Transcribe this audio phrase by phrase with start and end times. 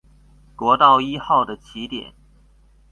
[0.55, 2.15] 國道一號的起點